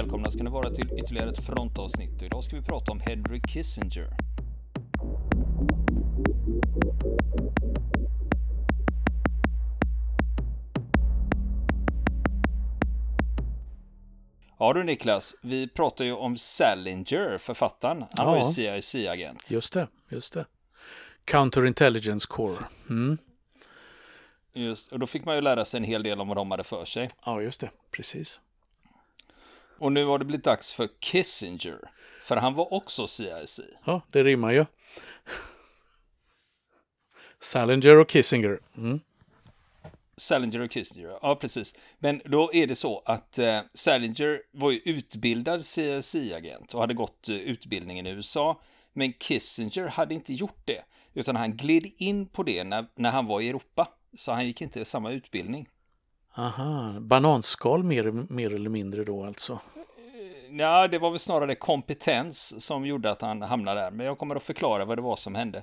[0.00, 2.22] Välkomna ska ni vara till ytterligare ett frontavsnitt.
[2.22, 4.10] Idag ska vi prata om Henry Kissinger.
[14.58, 18.04] Ja du Niklas, vi pratar ju om Salinger, författaren.
[18.12, 19.50] Han var ju CIC-agent.
[19.50, 20.46] Just det, just det.
[21.24, 22.58] Counterintelligence Corps.
[22.90, 23.18] Mm.
[24.52, 26.64] Just, och då fick man ju lära sig en hel del om vad de hade
[26.64, 27.08] för sig.
[27.24, 28.40] Ja, just det, precis.
[29.80, 31.90] Och nu har det blivit dags för Kissinger.
[32.22, 33.60] För han var också CIC.
[33.84, 34.64] Ja, det rimmar ju.
[37.40, 38.58] Salinger och Kissinger.
[38.76, 39.00] Mm.
[40.16, 41.74] Salinger och Kissinger, ja precis.
[41.98, 47.28] Men då är det så att eh, Salinger var ju utbildad CIC-agent och hade gått
[47.28, 48.60] eh, utbildningen i USA.
[48.92, 50.84] Men Kissinger hade inte gjort det,
[51.14, 53.88] utan han gled in på det när, när han var i Europa.
[54.16, 55.68] Så han gick inte samma utbildning.
[56.34, 59.58] Aha, bananskal mer, mer eller mindre då alltså?
[60.50, 63.90] Ja, det var väl snarare kompetens som gjorde att han hamnade där.
[63.90, 65.62] Men jag kommer att förklara vad det var som hände.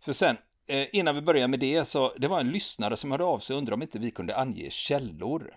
[0.00, 0.36] För sen,
[0.66, 3.54] eh, innan vi börjar med det, så det var en lyssnare som hörde av sig
[3.54, 5.54] och undrade om inte vi kunde ange källor.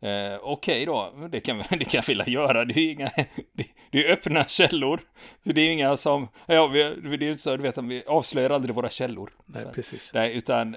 [0.00, 2.64] Eh, Okej okay då, det kan, det kan vi väl göra.
[2.64, 3.10] Det är inga,
[3.52, 5.00] det, det, är öppna källor.
[5.44, 8.74] Så det är inga som, ja, vi, det är så, du vet, vi avslöjar aldrig
[8.74, 9.30] våra källor.
[9.46, 10.10] Nej, så, precis.
[10.14, 10.76] Nej, utan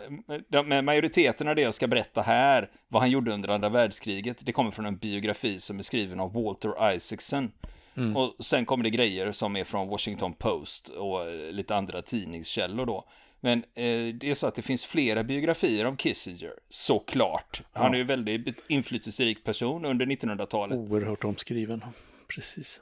[0.65, 4.51] med majoriteten av det jag ska berätta här, vad han gjorde under andra världskriget, det
[4.51, 7.51] kommer från en biografi som är skriven av Walter Isaacson.
[7.97, 8.17] Mm.
[8.17, 13.05] Och sen kommer det grejer som är från Washington Post och lite andra tidningskällor då.
[13.43, 17.61] Men eh, det är så att det finns flera biografier om Kissinger, såklart.
[17.71, 17.93] Han ja.
[17.93, 20.77] är ju väldigt inflytelserik person under 1900-talet.
[20.77, 21.83] Oerhört omskriven,
[22.27, 22.81] precis.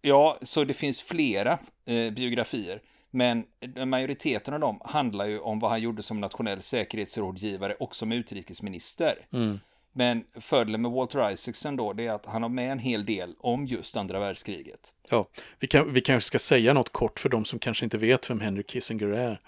[0.00, 2.82] Ja, så det finns flera eh, biografier.
[3.10, 3.44] Men
[3.86, 9.26] majoriteten av dem handlar ju om vad han gjorde som nationell säkerhetsrådgivare och som utrikesminister.
[9.32, 9.60] Mm.
[9.92, 13.34] Men fördelen med Walter Isaacson då, det är att han har med en hel del
[13.38, 14.94] om just andra världskriget.
[15.10, 18.30] Ja, vi, kan, vi kanske ska säga något kort för de som kanske inte vet
[18.30, 19.40] vem Henry Kissinger är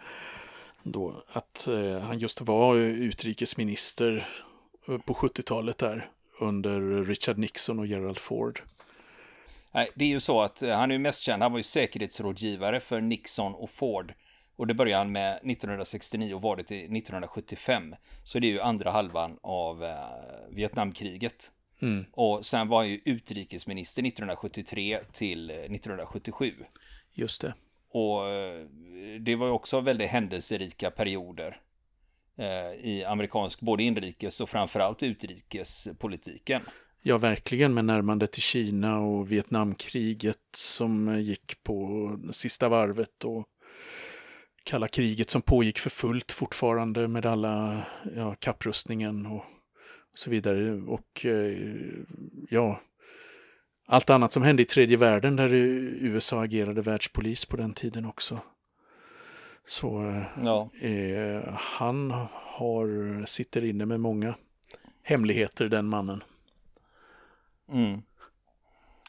[0.85, 4.29] då att eh, han just var utrikesminister
[4.89, 8.61] eh, på 70-talet där under Richard Nixon och Gerald Ford.
[9.73, 11.63] Nej, det är ju så att eh, han är ju mest känd, han var ju
[11.63, 14.15] säkerhetsrådgivare för Nixon och Ford.
[14.57, 17.95] Och det började han med 1969 och var det till 1975.
[18.25, 19.99] Så det är ju andra halvan av eh,
[20.51, 21.51] Vietnamkriget.
[21.83, 22.05] Mm.
[22.13, 26.55] Och sen var han ju utrikesminister 1973 till 1977.
[27.13, 27.55] Just det.
[27.91, 28.67] Och eh,
[29.21, 31.61] det var ju också väldigt händelserika perioder
[32.39, 36.63] eh, i amerikansk, både inrikes och framförallt utrikespolitiken.
[37.03, 43.47] Ja, verkligen med närmande till Kina och Vietnamkriget som gick på sista varvet och
[44.65, 47.87] kalla kriget som pågick för fullt fortfarande med alla
[48.17, 49.45] ja, kapprustningen och
[50.15, 50.73] så vidare.
[50.73, 51.59] Och eh,
[52.51, 52.81] ja,
[53.87, 58.41] allt annat som hände i tredje världen där USA agerade världspolis på den tiden också.
[59.67, 60.69] Så ja.
[60.81, 64.35] eh, han har, sitter inne med många
[65.03, 66.23] hemligheter, den mannen.
[67.73, 68.03] Mm.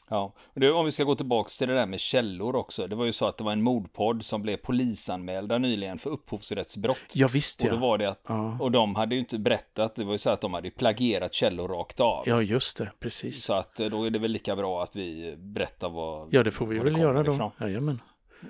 [0.08, 2.86] Ja, det, om vi ska gå tillbaka till det där med källor också.
[2.86, 6.98] Det var ju så att det var en mordpodd som blev polisanmälda nyligen för upphovsrättsbrott.
[7.14, 7.70] Ja, visst ja.
[7.70, 8.58] Och, då var det att, ja.
[8.60, 11.68] och de hade ju inte berättat, det var ju så att de hade plagierat källor
[11.68, 12.22] rakt av.
[12.26, 13.44] Ja, just det, precis.
[13.44, 16.50] Så att eh, då är det väl lika bra att vi berättar vad Ja, det
[16.50, 17.52] får vi väl göra då.
[17.60, 18.00] Jajamän.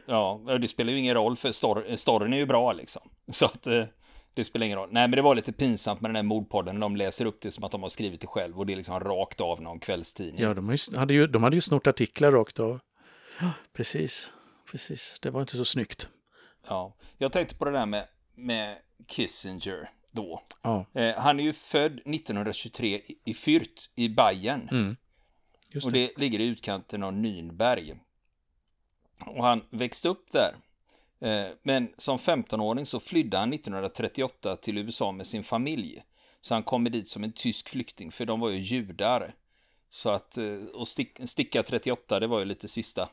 [0.07, 3.03] Ja, det spelar ju ingen roll för story, storyn är ju bra liksom.
[3.31, 3.85] Så att eh,
[4.35, 4.89] det spelar ingen roll.
[4.93, 6.81] Nej, men det var lite pinsamt med den här mordpodden.
[6.81, 9.01] De läser upp det som att de har skrivit det själv och det är liksom
[9.01, 10.43] rakt av någon kvällstidning.
[10.43, 12.81] Ja, de hade ju, de hade ju snort artiklar rakt av.
[13.73, 14.33] Precis,
[14.71, 15.19] precis.
[15.23, 16.09] Det var inte så snyggt.
[16.69, 18.05] Ja, jag tänkte på det där med,
[18.35, 18.77] med
[19.07, 20.43] Kissinger då.
[20.63, 20.87] Ja.
[20.95, 24.69] Eh, han är ju född 1923 i Fürth i Bayern.
[24.73, 24.97] Mm.
[25.73, 25.85] Det.
[25.85, 27.99] Och det ligger i utkanten av Nürnberg.
[29.19, 30.57] Och han växte upp där.
[31.21, 36.03] Eh, men som 15-åring så flydde han 1938 till USA med sin familj.
[36.41, 39.35] Så han kom dit som en tysk flykting, för de var ju judar.
[39.91, 43.09] Så att, eh, och stick, sticka 38, det var ju lite sista.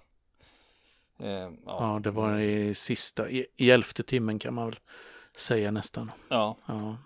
[1.20, 1.52] Eh, ja.
[1.66, 2.00] ja.
[2.04, 4.80] det var i sista, i, i elfte timmen kan man väl
[5.36, 6.12] säga nästan.
[6.30, 6.58] Ja.
[6.66, 6.98] ja.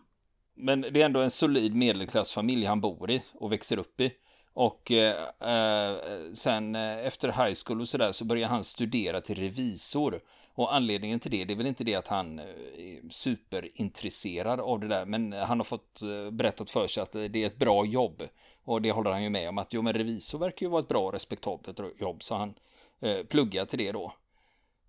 [0.54, 4.12] Men det är ändå en solid medelklassfamilj han bor i och växer upp i.
[4.58, 5.98] Och eh, eh
[6.34, 10.22] sen eh, efter high school och sådär så börjar han studera till revisor.
[10.54, 14.80] Och anledningen till det, det är väl inte det att han eh, är superintresserad av
[14.80, 16.02] det där, men han har fått
[16.32, 18.24] berättat för sig att det är ett bra jobb.
[18.64, 20.88] Och det håller han ju med om att jo, men revisor verkar ju vara ett
[20.88, 22.54] bra och respektabelt jobb, så han
[23.00, 24.14] eh, pluggar till det då.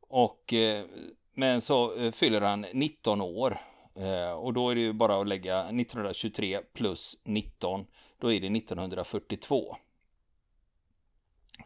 [0.00, 0.84] Och eh,
[1.34, 3.60] men så fyller han 19 år
[3.94, 7.86] eh, och då är det ju bara att lägga 1923 plus 19,
[8.18, 9.76] då är det 1942.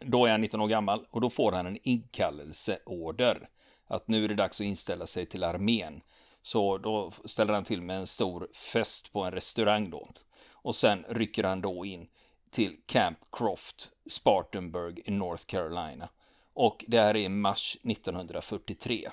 [0.01, 3.49] Då är han 19 år gammal och då får han en inkallelseorder.
[3.87, 6.01] Att nu är det dags att inställa sig till armén.
[6.41, 10.09] Så då ställer han till med en stor fest på en restaurang då.
[10.51, 12.07] Och sen rycker han då in
[12.51, 16.09] till Camp Croft, Spartanburg i North Carolina.
[16.53, 19.09] Och det här är mars 1943.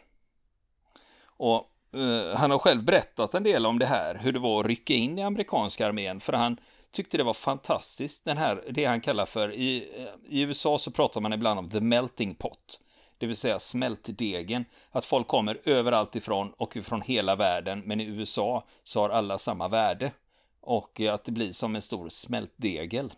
[1.25, 4.67] Och eh, han har själv berättat en del om det här, hur det var att
[4.67, 6.61] rycka in i amerikanska armén, för han
[6.93, 10.91] tyckte det var fantastiskt, den här, det han kallar för, i, eh, i USA så
[10.91, 12.81] pratar man ibland om the melting pot,
[13.19, 18.05] det vill säga smältdegen, att folk kommer överallt ifrån och ifrån hela världen, men i
[18.05, 20.13] USA så har alla samma värde
[20.61, 23.13] och att det blir som en stor smältdegel.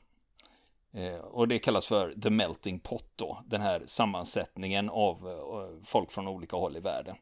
[0.92, 6.10] Eh, och det kallas för the melting pot då, den här sammansättningen av eh, folk
[6.10, 7.16] från olika håll i världen.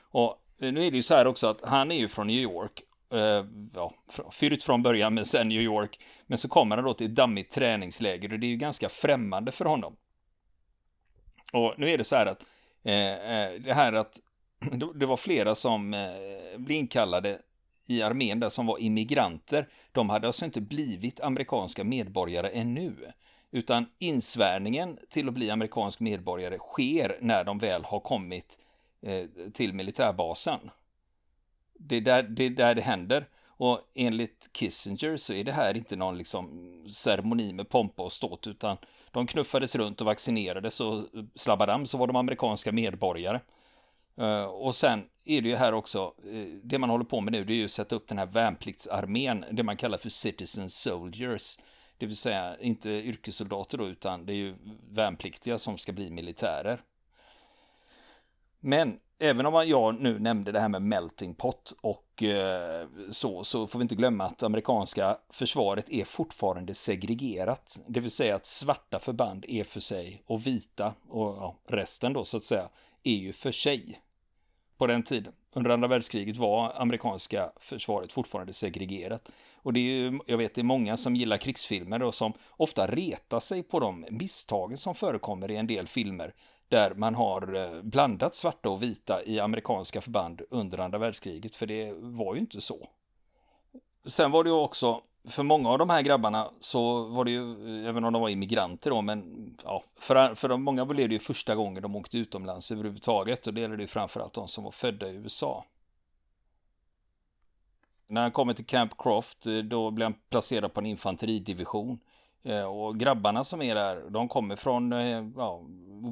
[0.00, 2.82] Och nu är det ju så här också att han är ju från New York
[3.12, 3.44] eh,
[3.74, 3.94] ja,
[4.32, 6.00] fyrigt från början, men sen New York.
[6.26, 9.52] Men så kommer han då till ett dammigt träningsläger och det är ju ganska främmande
[9.52, 9.96] för honom.
[11.52, 12.46] Och nu är det så här att
[12.82, 14.20] eh, eh det här att
[14.94, 17.38] det var flera som eh, blev inkallade
[17.86, 19.68] i armén där som var immigranter.
[19.92, 23.12] De hade alltså inte blivit amerikanska medborgare ännu.
[23.50, 28.58] Utan insvärningen till att bli amerikansk medborgare sker när de väl har kommit
[29.02, 30.70] eh, till militärbasen.
[31.86, 33.28] Det är, där, det är där det händer.
[33.46, 38.46] Och enligt Kissinger så är det här inte någon liksom ceremoni med pompa och ståt,
[38.46, 38.76] utan
[39.12, 43.40] de knuffades runt och vaccinerades och slabbadam så var de amerikanska medborgare.
[44.16, 47.44] Eh, och sen är det ju här också, eh, det man håller på med nu,
[47.44, 51.58] det är ju att sätta upp den här värnpliktsarmén, det man kallar för citizen soldiers.
[51.98, 54.56] Det vill säga inte yrkessoldater då, utan det är ju
[54.90, 56.80] värnpliktiga som ska bli militärer.
[58.64, 63.66] Men även om jag nu nämnde det här med melting pot och eh, så, så
[63.66, 67.80] får vi inte glömma att amerikanska försvaret är fortfarande segregerat.
[67.86, 72.24] Det vill säga att svarta förband är för sig och vita och ja, resten då
[72.24, 72.68] så att säga
[73.02, 74.00] är ju för sig.
[74.82, 79.30] På den tiden, under andra världskriget, var amerikanska försvaret fortfarande segregerat.
[79.56, 82.86] Och det är ju, jag vet, det är många som gillar krigsfilmer och som ofta
[82.86, 86.34] retar sig på de misstagen som förekommer i en del filmer
[86.68, 91.66] där man har eh, blandat svarta och vita i amerikanska förband under andra världskriget, för
[91.66, 92.88] det var ju inte så.
[94.04, 97.88] Sen var det ju också, för många av de här grabbarna så var det ju,
[97.88, 101.18] även om de var immigranter då, men ja, för, för de, många blev det ju
[101.18, 105.08] första gången de åkte utomlands överhuvudtaget och det gällde ju framförallt de som var födda
[105.08, 105.64] i USA.
[108.06, 111.98] När han kommer till Camp Croft, eh, då blir han placerad på en infanteridivision.
[112.42, 115.62] Eh, och grabbarna som är där, de kommer från eh, ja,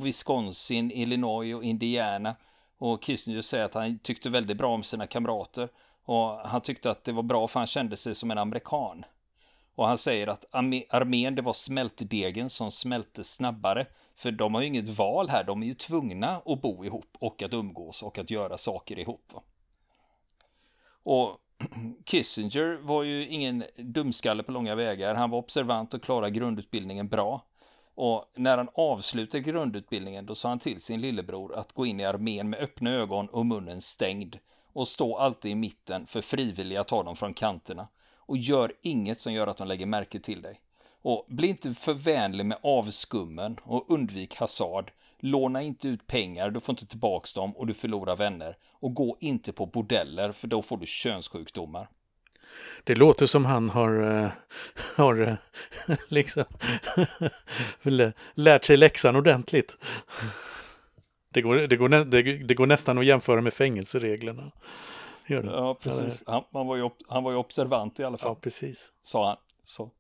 [0.03, 2.37] Wisconsin, Illinois och Indiana.
[2.79, 5.69] Och Kissinger säger att han tyckte väldigt bra om sina kamrater.
[6.11, 9.05] Och han tyckte att det var bra för han kände sig som en amerikan.
[9.75, 13.87] Och han säger att armén, det var smältdegen som smälte snabbare.
[14.17, 17.43] För de har ju inget val här, de är ju tvungna att bo ihop och
[17.43, 19.33] att umgås och att göra saker ihop.
[21.03, 21.39] Och
[22.05, 25.15] Kissinger var ju ingen dumskalle på långa vägar.
[25.15, 27.45] Han var observant och klarade grundutbildningen bra.
[27.95, 32.05] Och när han avslutade grundutbildningen då sa han till sin lillebror att gå in i
[32.05, 34.39] armén med öppna ögon och munnen stängd
[34.73, 37.89] och stå alltid i mitten för frivilliga tar dem från kanterna.
[38.17, 40.61] Och gör inget som gör att de lägger märke till dig.
[41.03, 44.93] Och bli inte för vänlig med avskummen och undvik hasard.
[45.19, 48.57] Låna inte ut pengar, du får inte tillbaks dem och du förlorar vänner.
[48.73, 51.89] Och gå inte på bordeller för då får du könssjukdomar.
[52.85, 54.31] Det låter som han har, eh,
[54.97, 55.39] har
[55.89, 56.45] eh, liksom
[58.35, 59.77] lärt sig läxan ordentligt.
[61.33, 64.53] Det går, det, går, det, det går nästan att jämföra med fängelsereglerna.
[65.27, 66.25] Ja, precis.
[66.27, 68.31] Han, han, var ju, han var ju observant i alla fall.
[68.31, 68.93] Ja, precis.
[69.03, 69.37] Sa han.
[69.65, 69.91] Så.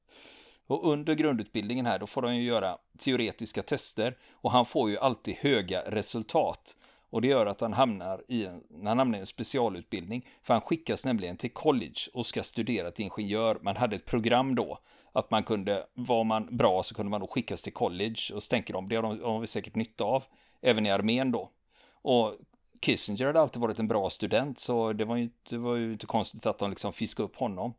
[0.67, 4.99] Och under grundutbildningen här, då får han ju göra teoretiska tester och han får ju
[4.99, 6.77] alltid höga resultat.
[7.11, 10.29] Och det gör att han hamnar i en, han hamnar i en specialutbildning.
[10.43, 13.59] För han skickas nämligen till college och ska studera till ingenjör.
[13.63, 14.79] Man hade ett program då.
[15.13, 18.35] Att man kunde, var man bra så kunde man då skickas till college.
[18.35, 20.25] Och så tänker de, det har, de, har vi säkert nytta av.
[20.62, 21.50] Även i armén då.
[21.93, 22.37] Och
[22.81, 24.59] Kissinger hade alltid varit en bra student.
[24.59, 27.75] Så det var ju, det var ju inte konstigt att de liksom fiskade upp honom.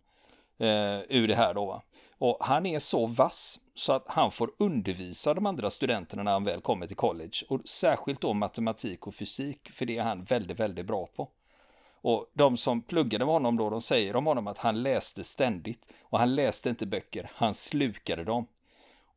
[0.57, 1.65] Eh, ur det här då.
[1.65, 1.81] Va?
[2.17, 6.43] Och han är så vass så att han får undervisa de andra studenterna när han
[6.43, 7.45] väl kommer till college.
[7.49, 11.29] Och särskilt då matematik och fysik, för det är han väldigt, väldigt bra på.
[12.01, 15.93] Och de som pluggade med honom då, de säger om honom att han läste ständigt.
[16.03, 18.47] Och han läste inte böcker, han slukade dem.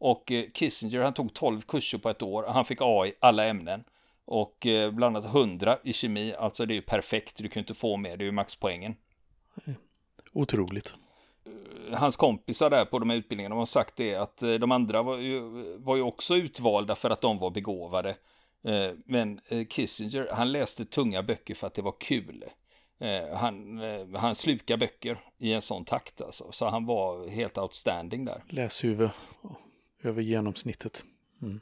[0.05, 3.45] Och eh, Kissinger, han tog 12 kurser på ett år, han fick A i alla
[3.45, 3.85] ämnen.
[4.25, 7.75] Och eh, bland annat 100 i kemi, alltså det är ju perfekt, du kan inte
[7.75, 8.97] få mer, det är ju maxpoängen.
[10.33, 10.95] Otroligt.
[11.93, 15.17] hans kompisar där på de här utbildningarna har sagt det att eh, de andra var
[15.17, 15.41] ju,
[15.79, 18.17] var ju också utvalda för att de var begåvade.
[18.65, 22.45] Eh, men Kissinger, han läste tunga böcker för att det var kul.
[23.35, 23.81] Han,
[24.15, 26.53] han slukade böcker i en sån takt alltså.
[26.53, 28.45] Så han var helt outstanding där.
[28.49, 29.11] Läshuvud
[30.05, 31.05] över genomsnittet.
[31.43, 31.61] Mm.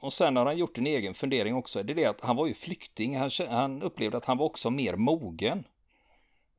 [0.00, 1.82] Och sen har han gjort en egen fundering också.
[1.82, 3.16] Det är det att han var ju flykting.
[3.16, 5.64] Han, han upplevde att han var också mer mogen.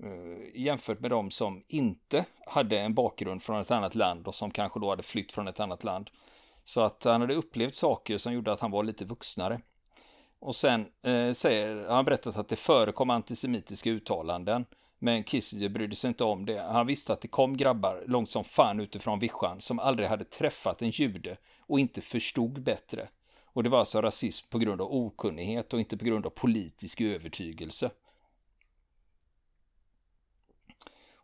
[0.03, 4.51] Eh, jämfört med de som inte hade en bakgrund från ett annat land och som
[4.51, 6.09] kanske då hade flytt från ett annat land.
[6.65, 9.61] Så att han hade upplevt saker som gjorde att han var lite vuxnare.
[10.39, 14.65] Och sen eh, säger, han berättat att det förekom antisemitiska uttalanden.
[14.99, 16.61] Men Kissinger brydde sig inte om det.
[16.61, 20.81] Han visste att det kom grabbar långt som fan utifrån vischan som aldrig hade träffat
[20.81, 23.09] en jude och inte förstod bättre.
[23.43, 27.01] Och det var alltså rasism på grund av okunnighet och inte på grund av politisk
[27.01, 27.91] övertygelse.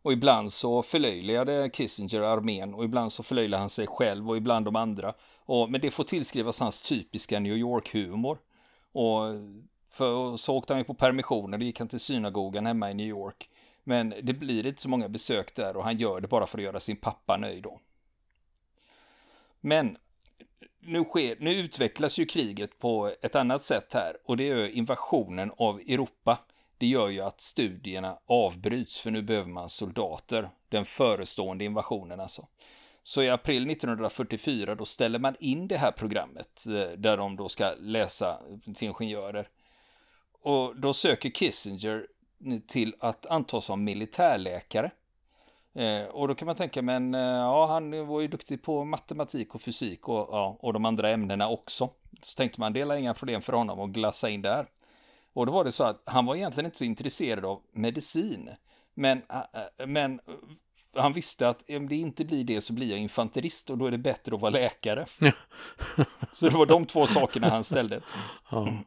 [0.05, 4.65] Och ibland så förlöjligade Kissinger armén och ibland så förlöjligade han sig själv och ibland
[4.65, 5.13] de andra.
[5.46, 8.38] Och, men det får tillskrivas hans typiska New York-humor.
[8.91, 9.22] Och
[9.89, 13.08] för, så åkte han ju på permissioner, då gick han till synagogan hemma i New
[13.08, 13.50] York.
[13.87, 16.63] Men det blir inte så många besök där och han gör det bara för att
[16.63, 17.79] göra sin pappa nöjd då.
[19.61, 19.97] Men
[20.79, 25.51] nu, sker, nu utvecklas ju kriget på ett annat sätt här och det är invasionen
[25.57, 26.39] av Europa
[26.77, 30.49] det gör ju att studierna avbryts för nu behöver man soldater.
[30.69, 32.47] Den förestående invasionen alltså.
[33.03, 37.49] Så i april 1944 då ställer man in det här programmet eh, där de då
[37.49, 38.41] ska läsa
[38.75, 39.49] till ingenjörer.
[40.41, 42.07] Och då söker Kissinger
[42.67, 44.91] till att antas som militärläkare.
[45.75, 49.55] Eh, och då kan man tänka, men eh, ja, han var ju duktig på matematik
[49.55, 51.89] och fysik och, ja, och de andra ämnena också.
[52.21, 54.67] Så tänkte man, det är inga problem för honom att glassa in där.
[55.33, 58.49] Och då var det så att han var egentligen inte så intresserad av medicin.
[58.93, 60.19] Men, äh, men
[60.95, 63.91] han visste att om det inte blir det så blir jag infanterist och då är
[63.91, 65.05] det bättre att vara läkare.
[66.33, 68.01] så det var de två sakerna han ställde.
[68.51, 68.83] Mm.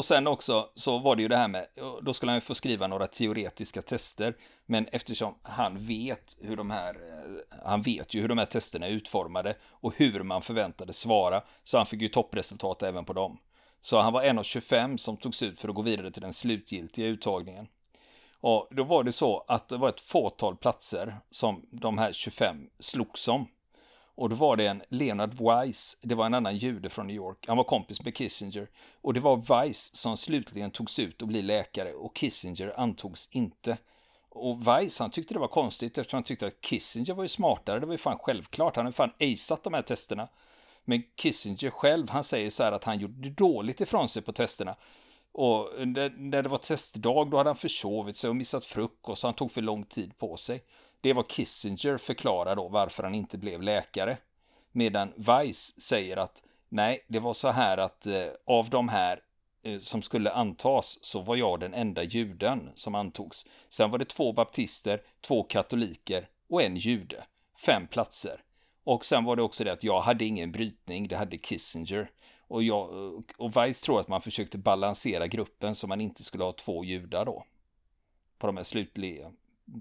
[0.00, 1.66] Och sen också så var det ju det här med,
[2.02, 4.36] då skulle han ju få skriva några teoretiska tester.
[4.66, 8.86] Men eftersom han vet hur de här, eh, han vet ju hur de här testerna
[8.86, 11.42] är utformade och hur man förväntade svara.
[11.64, 13.38] Så han fick ju toppresultat även på dem.
[13.80, 16.32] Så han var en av 25 som togs ut för att gå vidare till den
[16.32, 17.66] slutgiltiga uttagningen.
[18.40, 22.56] Och då var det så att det var ett fåtal platser som de här 25
[22.78, 23.46] slogs om.
[24.20, 27.44] Och då var det en Leonard Weiss, det var en annan jude från New York,
[27.48, 28.68] han var kompis med Kissinger.
[29.00, 33.78] Och det var Weiss som slutligen togs ut och blev läkare och Kissinger antogs inte.
[34.28, 37.80] Och Weiss han tyckte det var konstigt eftersom han tyckte att Kissinger var ju smartare,
[37.80, 40.28] det var ju fan självklart, han hade fan aceat de här testerna.
[40.84, 44.76] Men Kissinger själv, han säger så här att han gjorde dåligt ifrån sig på testerna.
[45.32, 49.50] Och när det var testdag, då hade han försovit sig och missat frukost, han tog
[49.50, 50.62] för lång tid på sig.
[51.00, 54.18] Det var Kissinger förklarar då varför han inte blev läkare.
[54.72, 59.20] Medan Weiss säger att nej, det var så här att eh, av de här
[59.62, 63.46] eh, som skulle antas så var jag den enda juden som antogs.
[63.68, 67.24] Sen var det två baptister, två katoliker och en jude.
[67.66, 68.42] Fem platser.
[68.84, 72.10] Och sen var det också det att jag hade ingen brytning, det hade Kissinger.
[72.48, 76.44] Och, jag, eh, och Weiss tror att man försökte balansera gruppen så man inte skulle
[76.44, 77.44] ha två judar då.
[78.38, 79.32] På de här slutliga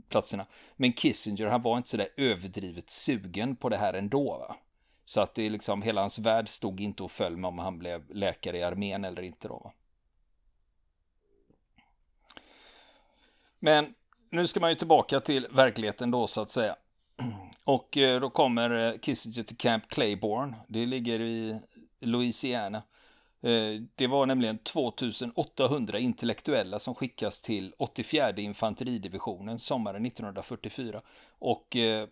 [0.10, 0.46] platserna.
[0.76, 4.38] Men Kissinger, han var inte så där överdrivet sugen på det här ändå.
[4.38, 4.56] Va?
[5.06, 7.80] Så att det är liksom, hela hans värld stod inte och föll med om han
[7.80, 9.62] blev läkare i armén eller inte då.
[9.64, 9.74] Va?
[13.60, 13.94] Men
[14.30, 16.76] nu ska man ju tillbaka till verkligheten då så att säga.
[17.64, 20.56] Och eh, då kommer eh, Kissinger till Camp Claiborne.
[20.68, 21.60] Det ligger i
[22.00, 22.84] Louisiana.
[23.42, 31.02] Eh, det var nämligen 2800 intellektuella som skickas till 84 infanteridivisionen sommaren 1944.
[31.40, 32.08] Och eh,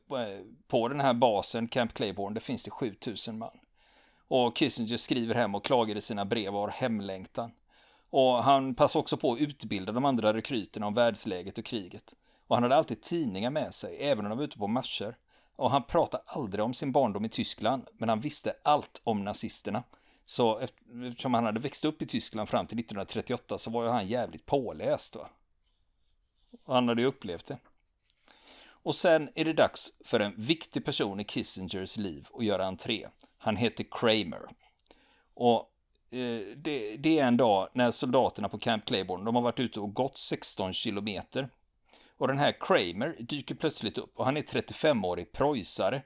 [0.68, 3.60] på den här basen, Camp Claiborne, det finns det 7000 man.
[4.28, 7.52] Och Kissinger skriver hem och klagar i sina brev och har hemlängtan.
[8.10, 12.16] Och han passar också på att utbilda de andra rekryterna om världsläget och kriget.
[12.48, 15.16] Och han hade alltid tidningar med sig, även när de var ute på marscher.
[15.56, 19.84] Och han pratade aldrig om sin barndom i Tyskland, men han visste allt om nazisterna.
[20.30, 24.08] Så eftersom han hade växt upp i Tyskland fram till 1938 så var ju han
[24.08, 25.16] jävligt påläst.
[25.16, 25.30] Va?
[26.64, 27.58] Och han hade ju upplevt det.
[28.68, 33.08] Och sen är det dags för en viktig person i Kissingers liv att göra entré.
[33.38, 34.42] Han heter Kramer.
[35.34, 35.60] Och
[36.10, 39.80] eh, det, det, är en dag när soldaterna på Camp Claiborne, de har varit ute
[39.80, 41.50] och gått 16 kilometer.
[42.18, 46.02] Och den här Kramer dyker plötsligt upp och han är 35-årig preussare.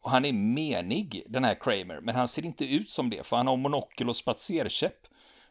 [0.00, 3.36] Och han är menig, den här Kramer, men han ser inte ut som det, för
[3.36, 5.06] han har monokel och spatserkäpp.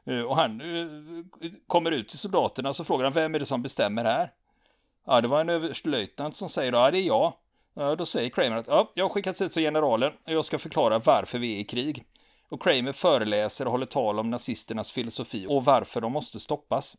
[0.06, 0.88] Eh, och han eh,
[1.68, 4.32] kommer ut till soldaterna och så frågar han, vem är det som bestämmer här?
[5.06, 7.34] Ja, det var en överstelöjtnant som säger då, ja det är jag.
[7.74, 10.60] Ja, då säger Kramer att ja, jag har skickats hit till generalen och jag ska
[10.60, 12.06] förklara varför vi är i krig.
[12.50, 16.98] Och Kramer föreläser och håller tal om nazisternas filosofi och varför de måste stoppas.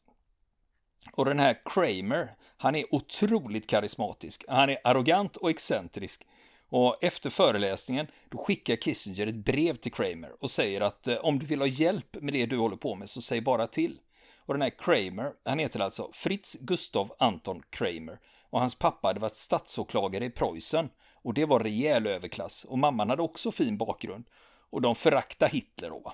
[1.12, 4.44] Och den här Kramer, han är otroligt karismatisk.
[4.49, 6.26] Han är arrogant och excentrisk.
[6.70, 11.38] Och efter föreläsningen, då skickar Kissinger ett brev till Kramer och säger att eh, om
[11.38, 13.98] du vill ha hjälp med det du håller på med så säg bara till.
[14.36, 18.18] Och den här Kramer, han heter alltså Fritz Gustav Anton Kramer.
[18.50, 20.88] Och hans pappa hade varit statsåklagare i Preussen.
[21.22, 22.64] Och det var rejäl överklass.
[22.64, 24.24] Och mamman hade också fin bakgrund.
[24.70, 26.12] Och de föraktade Hitler då.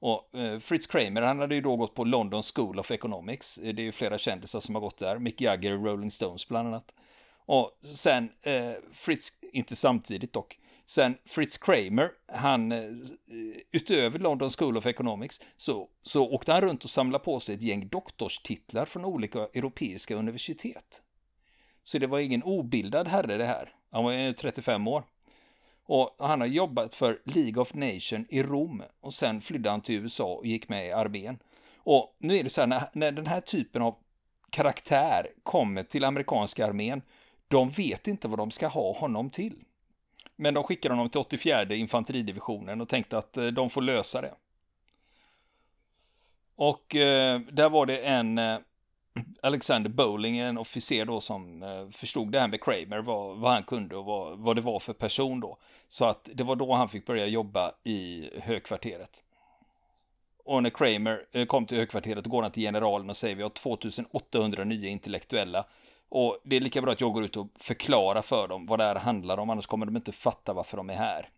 [0.00, 3.58] Och eh, Fritz Kramer, han hade ju då gått på London School of Economics.
[3.58, 5.18] Eh, det är ju flera kändisar som har gått där.
[5.18, 6.92] Mick Jagger, Rolling Stones bland annat.
[7.48, 12.90] Och sen eh, Fritz, inte samtidigt dock, sen Fritz Kramer, han eh,
[13.72, 17.62] utöver London School of Economics så, så åkte han runt och samlade på sig ett
[17.62, 21.02] gäng doktorstitlar från olika europeiska universitet.
[21.82, 23.74] Så det var ingen obildad herre det här.
[23.90, 25.04] Han var 35 år.
[25.84, 29.94] Och han har jobbat för League of Nations i Rom och sen flydde han till
[29.94, 31.38] USA och gick med i armén.
[31.76, 33.94] Och nu är det så här, när, när den här typen av
[34.50, 37.02] karaktär kommer till amerikanska armén,
[37.48, 39.54] de vet inte vad de ska ha honom till.
[40.36, 44.34] Men de skickar honom till 84 infanteridivisionen och tänkte att eh, de får lösa det.
[46.56, 48.58] Och eh, där var det en eh,
[49.42, 53.62] Alexander Bowling, en officer då som eh, förstod det här med Kramer, vad, vad han
[53.62, 55.58] kunde och vad, vad det var för person då.
[55.88, 59.24] Så att det var då han fick börja jobba i högkvarteret.
[60.44, 63.50] Och när Kramer eh, kom till högkvarteret går han till generalen och säger vi har
[63.50, 65.64] 2800 nya intellektuella.
[66.08, 68.84] Och det är lika bra att jag går ut och förklarar för dem vad det
[68.84, 71.28] här handlar om, annars kommer de inte fatta varför de är här.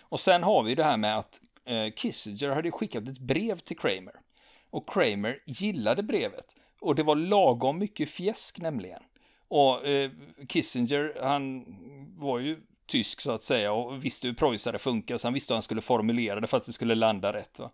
[0.00, 3.78] Och sen har vi det här med att eh, Kissinger hade skickat ett brev till
[3.78, 4.20] Kramer.
[4.70, 6.56] Och Kramer gillade brevet.
[6.80, 9.02] Och det var lagom mycket fjäsk nämligen.
[9.48, 10.10] Och eh,
[10.48, 11.64] Kissinger, han
[12.18, 15.56] var ju tysk så att säga och visste hur preussare funkar, så han visste hur
[15.56, 17.58] han skulle formulera det för att det skulle landa rätt.
[17.58, 17.70] Va?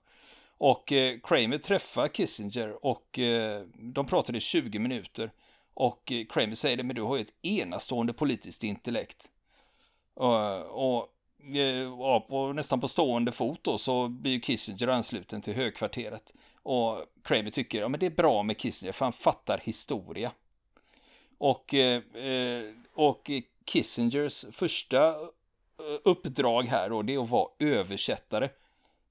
[0.60, 5.30] Och eh, Kramer träffar Kissinger och eh, de pratade i 20 minuter.
[5.74, 9.30] Och eh, Kramer säger det, men du har ju ett enastående politiskt intellekt.
[10.14, 11.08] och, och
[11.54, 16.34] eh, ja, på, nästan på stående fot då så blir Kissinger ansluten till högkvarteret.
[16.62, 20.32] Och Kramer tycker, ja men det är bra med Kissinger för han fattar historia.
[21.38, 23.30] Och, eh, eh och
[23.64, 28.48] Kissingers första eh, uppdrag här då, det är att vara översättare.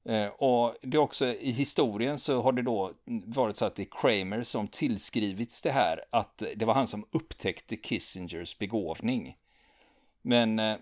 [0.03, 2.91] Eh, och det är också i historien så har det då
[3.25, 7.05] varit så att det är Kramer som tillskrivits det här, att det var han som
[7.12, 9.38] upptäckte Kissingers begåvning.
[10.21, 10.77] Men eh,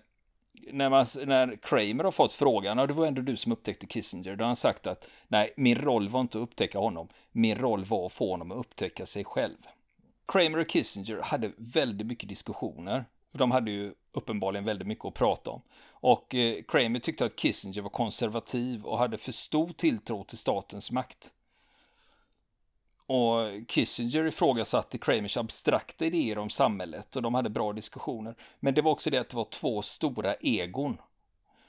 [0.72, 4.36] när, man, när Kramer har fått frågan, ja det var ändå du som upptäckte Kissinger,
[4.36, 7.84] då har han sagt att nej, min roll var inte att upptäcka honom, min roll
[7.84, 9.56] var att få honom att upptäcka sig själv.
[10.26, 13.04] Kramer och Kissinger hade väldigt mycket diskussioner.
[13.32, 15.62] De hade ju uppenbarligen väldigt mycket att prata om.
[15.90, 20.90] Och eh, Kramer tyckte att Kissinger var konservativ och hade för stor tilltro till statens
[20.90, 21.32] makt.
[23.06, 28.34] Och Kissinger ifrågasatte Kramers abstrakta idéer om samhället och de hade bra diskussioner.
[28.60, 31.00] Men det var också det att det var två stora egon.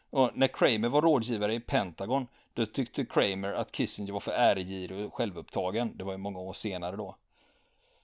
[0.10, 5.06] Och när Kramer var rådgivare i Pentagon, då tyckte Kramer att Kissinger var för äregirig
[5.06, 5.98] och självupptagen.
[5.98, 7.16] Det var ju många år senare då.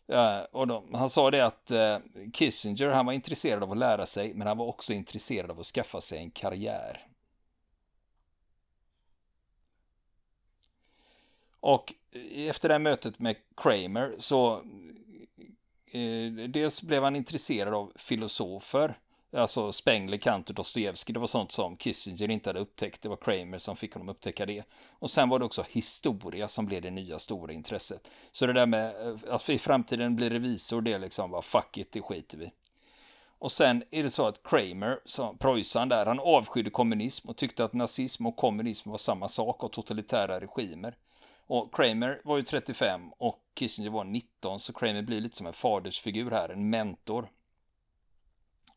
[0.07, 1.97] Eh, och de, han sa det att eh,
[2.33, 5.65] Kissinger, han var intresserad av att lära sig, men han var också intresserad av att
[5.65, 7.07] skaffa sig en karriär.
[11.59, 14.55] Och eh, efter det här mötet med Kramer så
[15.85, 18.99] eh, dels blev han intresserad av filosofer,
[19.35, 21.13] alltså Spengler, Kant och Dostojevskij.
[21.13, 23.01] Det var sånt som Kissinger inte hade upptäckt.
[23.01, 24.63] Det var Kramer som fick honom upptäcka det.
[24.89, 28.11] Och sen var det också historia som blev det nya stora intresset.
[28.31, 31.77] Så det där med eh, att i framtiden bli revisor, det är liksom bara fuck
[31.77, 32.51] it, det skiter vi.
[33.39, 37.63] Och sen är det så att Kramer, som Preussen där, han avskydde kommunism och tyckte
[37.65, 40.95] att nazism och kommunism var samma sak och totalitära regimer.
[41.47, 45.53] Och Kramer var ju 35 och Kissinger var 19, så Kramer blir lite som en
[45.53, 47.29] fadersfigur här, en mentor.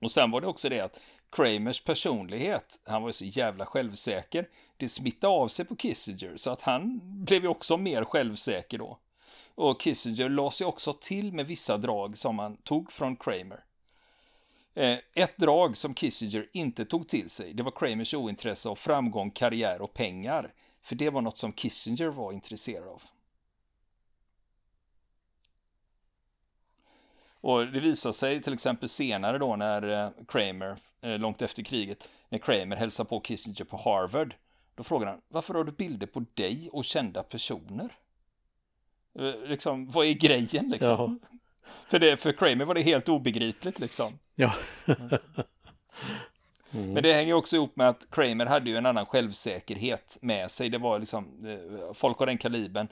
[0.01, 4.49] Och sen var det också det att Kramers personlighet, han var ju så jävla självsäker,
[4.77, 8.99] det smittade av sig på Kissinger, så att han blev ju också mer självsäker då.
[9.55, 13.65] Och Kissinger la sig också till med vissa drag som han tog från Kramer.
[14.75, 19.31] Eh, ett drag som Kissinger inte tog till sig, det var Kramers ointresse av framgång,
[19.31, 20.53] karriär och pengar.
[20.83, 23.03] För det var något som Kissinger var intresserad av.
[27.49, 32.09] Och det visar sig till exempel senare då när eh, Kramer, eh, långt efter kriget,
[32.29, 34.35] när Kramer hälsar på Kissinger på Harvard.
[34.75, 37.93] Då frågar han, varför har du bilder på dig och kända personer?
[39.19, 41.21] Eh, liksom, vad är grejen liksom?
[41.89, 44.19] för, det, för Kramer var det helt obegripligt liksom.
[44.35, 44.53] Ja.
[46.73, 46.93] Mm.
[46.93, 50.69] Men det hänger också ihop med att Kramer hade ju en annan självsäkerhet med sig.
[50.69, 51.27] Det var liksom,
[51.95, 52.89] folk av den kalibern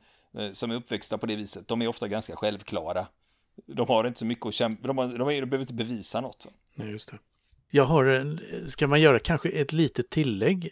[0.53, 3.07] som är uppväxta på det viset, de är ofta ganska självklara.
[3.67, 6.47] De har inte så mycket att kämpa, de, har, de, de behöver inte bevisa något.
[6.75, 7.19] Nej, just det.
[7.71, 10.71] Jag har en, ska man göra kanske ett litet tillägg?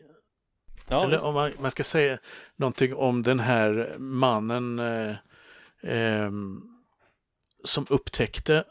[0.88, 2.18] Ja, Eller om man, man, ska säga
[2.56, 5.16] någonting om den här mannen eh,
[5.82, 6.30] eh,
[7.64, 8.64] som upptäckte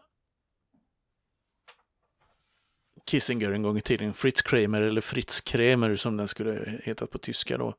[3.06, 7.18] Kissinger en gång i tiden, Fritz Kramer eller Fritz Kremer som den skulle hetat på
[7.18, 7.76] tyska då.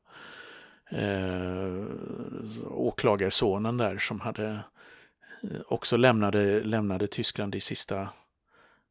[0.89, 1.85] Eh,
[2.67, 4.59] åklagarsonen där som hade
[5.51, 8.09] Eh, också lämnade, lämnade Tyskland i sista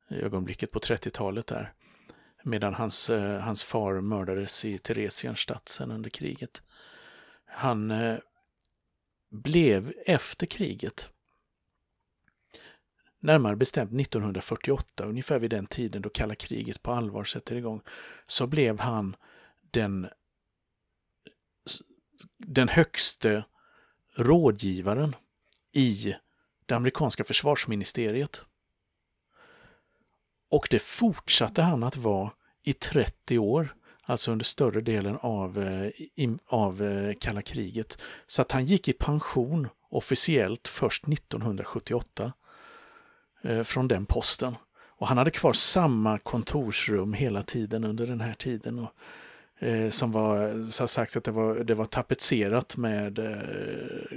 [0.08, 1.72] eh, ögonblicket på 30-talet där.
[2.42, 6.62] Medan hans, eh, hans far mördades i Theresienstadt sen under kriget.
[7.46, 7.92] Han
[9.30, 11.08] blev efter kriget
[13.24, 17.82] närmare bestämt 1948, ungefär vid den tiden då kalla kriget på allvar sätter igång,
[18.26, 19.16] så blev han
[19.70, 20.08] den,
[22.38, 23.44] den högste
[24.16, 25.16] rådgivaren
[25.72, 26.14] i
[26.66, 28.42] det amerikanska försvarsministeriet.
[30.50, 32.30] Och det fortsatte han att vara
[32.62, 37.98] i 30 år, alltså under större delen av, eh, av eh, kalla kriget.
[38.26, 42.32] Så att han gick i pension officiellt först 1978
[43.42, 44.56] eh, från den posten.
[44.96, 48.78] Och han hade kvar samma kontorsrum hela tiden under den här tiden.
[48.78, 48.90] Och,
[49.66, 54.13] eh, som var, så sagt att det var, det var tapetserat med, eh,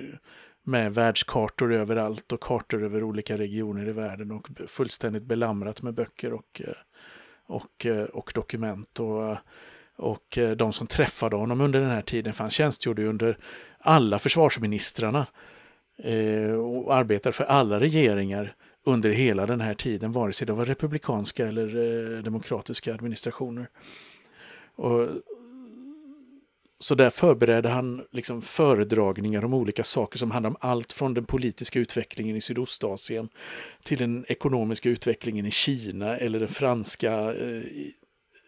[0.68, 6.34] med världskartor överallt och kartor över olika regioner i världen och fullständigt belamrat med böcker
[6.34, 6.74] och, eh,
[7.46, 9.00] och, eh, och dokument.
[9.00, 9.38] Och, eh,
[9.96, 13.38] och de som träffade honom under den här tiden, för han tjänstgjorde under
[13.80, 15.26] alla försvarsministrarna
[16.60, 21.48] och arbetade för alla regeringar under hela den här tiden, vare sig det var republikanska
[21.48, 23.70] eller demokratiska administrationer.
[24.76, 25.10] Och,
[26.80, 31.26] så där förberedde han liksom föredragningar om olika saker som handlade om allt från den
[31.26, 33.30] politiska utvecklingen i Sydostasien
[33.84, 37.64] till den ekonomiska utvecklingen i Kina eller den franska eh,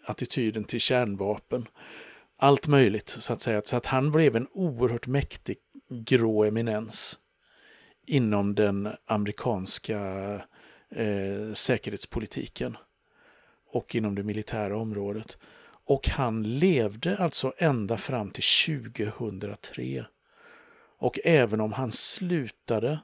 [0.06, 1.68] attityden till kärnvapen.
[2.38, 3.62] Allt möjligt så att säga.
[3.66, 5.58] Så att han blev en oerhört mäktig
[5.90, 7.20] grå eminens
[8.08, 10.00] inom den amerikanska
[10.96, 12.78] eh, säkerhetspolitiken
[13.72, 15.38] och inom det militära området.
[15.90, 18.44] Och han levde alltså ända fram till
[18.90, 20.06] 2003.
[20.98, 23.00] Och även om han slutade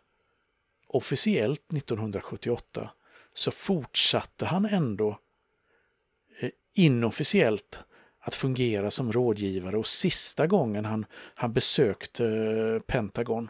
[0.87, 2.91] officiellt 1978
[3.33, 5.19] så fortsatte han ändå
[6.39, 7.83] eh, inofficiellt
[8.19, 13.49] att fungera som rådgivare och sista gången han, han besökte eh, Pentagon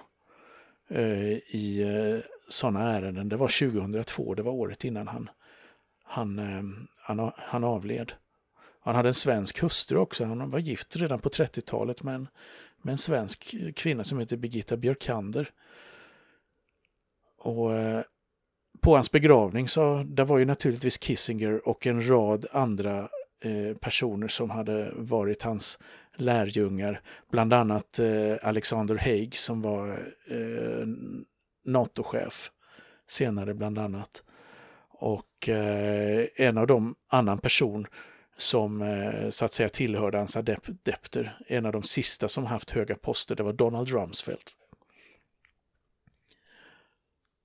[0.88, 3.30] Eh, i eh, sådana ärenden.
[3.30, 5.30] Det var 2002, det var året innan han,
[6.04, 8.14] han, han, han avled.
[8.86, 10.26] Han hade en svensk hustru också.
[10.26, 12.28] Han var gift redan på 30-talet med en,
[12.82, 15.50] med en svensk kvinna som heter Birgitta Björkander.
[17.38, 18.02] Och eh,
[18.82, 23.10] på hans begravning så där var ju naturligtvis Kissinger och en rad andra
[23.44, 25.80] eh, personer som hade varit hans
[26.16, 29.90] lärjungar, bland annat eh, Alexander Haig som var
[30.28, 30.88] eh,
[31.64, 32.52] NATO-chef
[33.08, 34.24] senare bland annat.
[34.90, 37.88] Och eh, en av dem, annan person
[38.38, 42.96] som eh, så att säga tillhörde hans adepter, en av de sista som haft höga
[42.96, 44.50] poster, det var Donald Rumsfeld.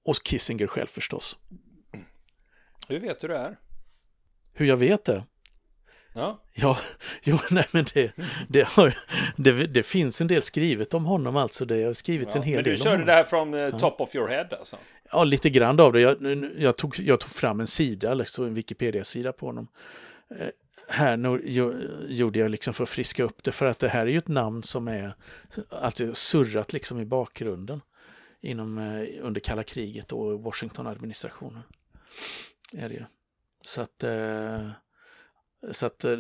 [0.04, 1.38] Och Kissinger själv förstås.
[2.88, 3.58] Hur vet du det är?
[4.52, 5.24] Hur jag vet det?
[6.14, 6.42] Ja.
[6.52, 6.78] Ja,
[7.22, 8.12] jo, nej men det,
[8.48, 8.94] det, har,
[9.36, 11.64] det, det, finns en del skrivet om honom alltså.
[11.64, 14.00] Det har skrivits ja, en hel del Men du körde det här från uh, top
[14.00, 14.76] of your head alltså?
[15.12, 16.00] Ja, lite grann av det.
[16.00, 16.16] Jag,
[16.58, 19.68] jag, tog, jag tog fram en sida, liksom en Wikipedia-sida på honom.
[20.92, 21.42] Här nu,
[22.08, 24.28] gjorde jag liksom för att friska upp det, för att det här är ju ett
[24.28, 25.14] namn som är
[25.68, 27.80] alltså, surrat liksom i bakgrunden
[28.40, 31.62] inom, eh, under kalla kriget och Washington-administrationen.
[32.72, 33.04] Är det ju.
[33.62, 34.70] Så att eh,
[35.70, 36.18] så att eh,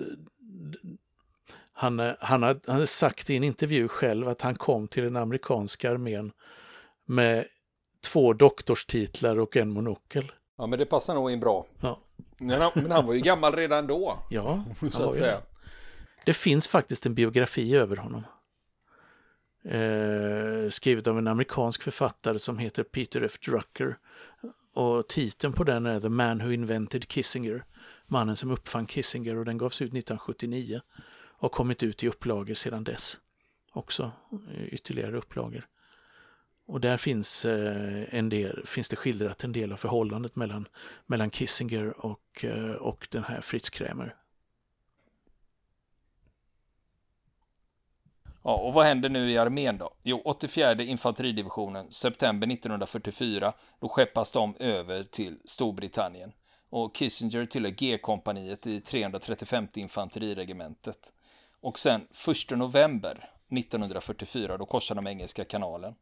[1.72, 5.16] han, han, har, han har sagt i en intervju själv att han kom till den
[5.16, 6.32] amerikanska armén
[7.04, 7.44] med
[8.00, 10.32] två doktorstitlar och en monokel.
[10.58, 11.66] Ja, men det passar nog in bra.
[11.80, 11.98] Ja.
[12.38, 14.18] Men han, men han var ju gammal redan då.
[14.30, 15.40] Ja, så att säga.
[16.24, 16.32] Det.
[16.32, 18.24] finns faktiskt en biografi över honom.
[19.64, 23.38] Eh, skrivet av en amerikansk författare som heter Peter F.
[23.46, 23.98] Drucker.
[24.74, 27.64] Och titeln på den är The Man Who Invented Kissinger
[28.10, 30.80] mannen som uppfann Kissinger och den gavs ut 1979
[31.38, 33.20] och kommit ut i upplagor sedan dess.
[33.72, 34.12] Också
[34.66, 35.66] ytterligare upplagor.
[36.70, 40.68] Och där finns, eh, en del, finns det skildrat en del av förhållandet mellan,
[41.06, 44.14] mellan Kissinger och, eh, och den här Fritz Krämer.
[48.42, 49.90] Ja, och vad händer nu i armén då?
[50.02, 56.32] Jo, 84 infanteridivisionen, september 1944, då skeppas de över till Storbritannien.
[56.68, 61.12] Och Kissinger tillhör G-kompaniet i 335 infanteriregementet.
[61.60, 62.06] Och sen
[62.50, 65.94] 1 november 1944, då korsar de Engelska kanalen.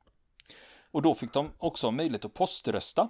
[0.91, 3.09] Och då fick de också möjlighet att poströsta.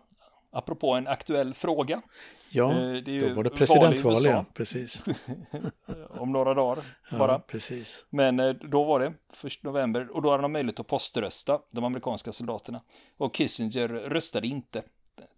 [0.51, 2.03] Apropå en aktuell fråga.
[2.51, 2.69] Ja,
[3.05, 5.05] då var det presidentval, ja, precis.
[6.11, 6.85] Om några dagar
[7.19, 7.33] bara.
[7.33, 8.07] Ja, precis.
[8.11, 9.07] Men då var det,
[9.47, 12.83] 1 november, och då hade de möjlighet att poströsta, de amerikanska soldaterna.
[13.17, 14.83] Och Kissinger röstade inte,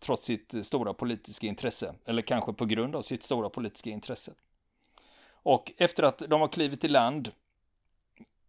[0.01, 1.95] trots sitt stora politiska intresse.
[2.05, 4.33] Eller kanske på grund av sitt stora politiska intresse.
[5.43, 7.33] Och efter att de har klivit i land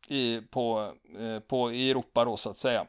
[0.08, 2.88] i, på, eh, på, i Europa då så att säga,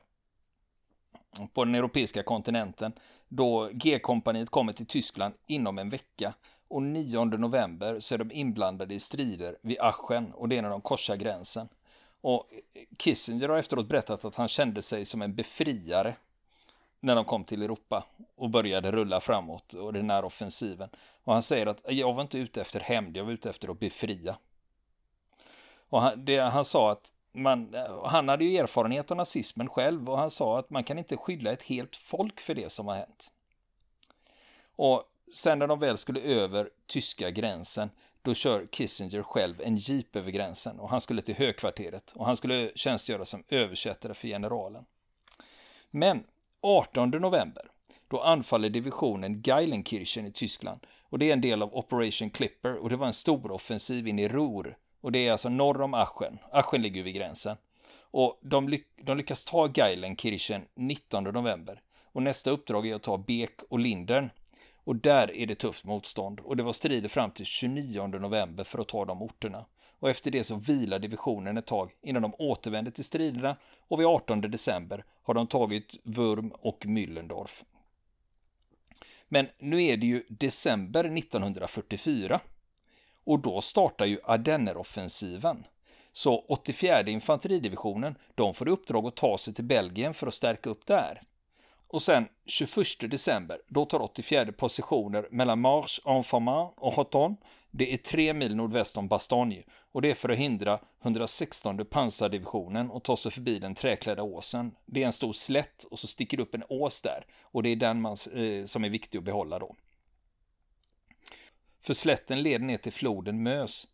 [1.53, 2.93] på den europeiska kontinenten,
[3.29, 6.35] då G-kompaniet kommer till Tyskland inom en vecka.
[6.69, 10.71] Och 9 november så är de inblandade i strider vid Aschen och det är när
[10.71, 11.69] de korsar gränsen.
[12.21, 12.49] Och
[12.99, 16.17] Kissinger har efteråt berättat att han kände sig som en befriare
[17.01, 20.89] när de kom till Europa och började rulla framåt och den här offensiven.
[21.25, 23.81] Och han säger att jag var inte ute efter hämnd, jag var ute efter att
[23.81, 24.37] befria.
[25.89, 30.19] Och han, det, han sa att man, han hade ju erfarenhet av nazismen själv och
[30.19, 33.33] han sa att man kan inte skylla ett helt folk för det som har hänt.
[34.77, 37.91] Och sen när de väl skulle över tyska gränsen,
[38.23, 42.37] då kör Kissinger själv en jeep över gränsen och han skulle till högkvarteret och han
[42.37, 44.85] skulle tjänstgöra som översättare för generalen.
[45.91, 46.25] Men
[46.61, 47.71] 18 november,
[48.09, 52.91] då anfaller divisionen Geilenkirchen i Tyskland och det är en del av Operation Clipper och
[52.91, 56.39] det var en stor offensiv in i Ruhr och det är alltså norr om Aschen.
[56.53, 57.57] Aschen ligger vid gränsen.
[58.01, 61.81] Och de, ly de lyckas ta Geilenkirchen 19 november.
[62.05, 64.31] Och nästa uppdrag är att ta Beek och Lindern.
[64.85, 66.41] Och där är det tufft motstånd.
[66.41, 69.65] Och det var strider fram till 29 november för att ta de orterna.
[69.99, 73.57] Och efter det så vilar divisionen ett tag innan de återvänder till striderna.
[73.89, 77.65] Och vid 18 december har de tagit Wurm och Müllendorf.
[79.29, 82.41] Men nu är det ju december 1944.
[83.25, 85.67] Och då startar ju Ardenneroffensiven.
[86.13, 90.71] Så 84 infanteridivisionen, de får i uppdrag att ta sig till Belgien för att stärka
[90.71, 91.23] upp där.
[91.93, 97.37] Och sen 21 december, då tar 84 positioner mellan Marche, Enfermant och Hoton.
[97.71, 102.91] Det är tre mil nordväst om Bastogne och det är för att hindra 116 pansardivisionen
[102.93, 104.75] att ta sig förbi den träklädda åsen.
[104.87, 107.69] Det är en stor slätt och så sticker det upp en ås där och det
[107.69, 109.77] är den man, eh, som är viktig att behålla då.
[111.83, 113.89] För slätten leder ner till floden Mös.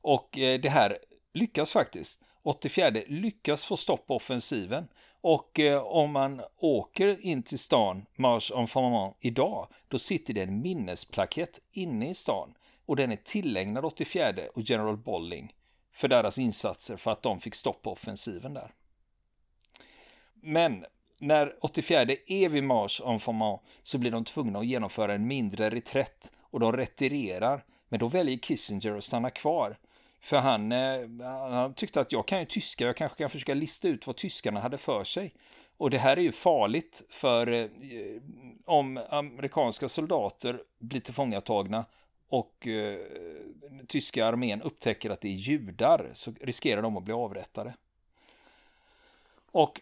[0.00, 0.98] Och eh, det här
[1.32, 2.22] lyckas faktiskt.
[2.42, 4.88] 84 lyckas få stopp på offensiven.
[5.20, 10.42] Och eh, om man åker in till stan, Marche en Formant idag, då sitter det
[10.42, 12.54] en minnesplakett inne i stan.
[12.86, 15.54] Och den är tillägnad 84 och General Bolling
[15.92, 18.74] för deras insatser för att de fick stopp på offensiven där.
[20.34, 20.86] Men
[21.18, 25.70] när 84 är vid Marche en Formant så blir de tvungna att genomföra en mindre
[25.70, 27.64] reträtt och de retirerar.
[27.88, 29.78] Men då väljer Kissinger att stanna kvar.
[30.20, 30.72] För eh, han,
[31.52, 34.60] han tyckte att jag kan ju tyska, jag kanske kan försöka lista ut vad tyskarna
[34.60, 35.34] hade för sig.
[35.76, 37.66] Och det här är ju farligt för eh,
[38.64, 41.84] om amerikanska soldater blir tillfångatagna
[42.28, 42.98] och eh,
[43.86, 47.74] tyska armén upptäcker att det är judar så riskerar de att bli avrättade.
[49.52, 49.80] Och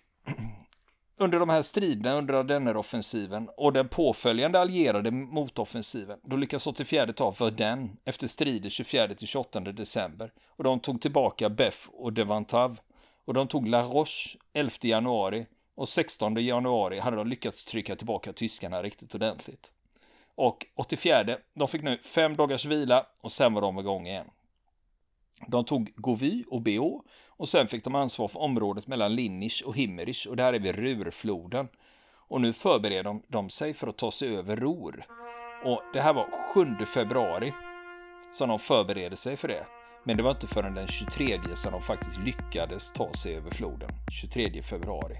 [1.19, 7.31] under de här striderna under Ardenneroffensiven och den påföljande allierade motoffensiven, då lyckas 84 ta
[7.31, 10.33] Verdun efter strider 24-28 december.
[10.47, 12.81] Och de tog tillbaka Beff och Devantav.
[13.25, 18.33] Och de tog La Roche 11 januari och 16 januari hade de lyckats trycka tillbaka
[18.33, 19.73] tyskarna riktigt ordentligt.
[20.35, 24.27] Och 84, de fick nu fem dagars vila och sen var de igång igen.
[25.47, 29.77] De tog Govy och BO och sen fick de ansvar för området mellan Linnich och
[29.77, 31.69] Himmerich och där är vi Rurfloden.
[32.29, 35.05] Och nu förbereder de sig för att ta sig över Ror.
[35.65, 37.53] Och det här var 7 februari
[38.33, 39.67] som de förberedde sig för det.
[40.05, 43.91] Men det var inte förrän den 23 som de faktiskt lyckades ta sig över floden.
[44.23, 45.19] 23 februari.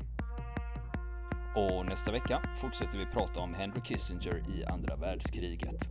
[1.57, 5.91] Och nästa vecka fortsätter vi prata om Henry Kissinger i andra världskriget.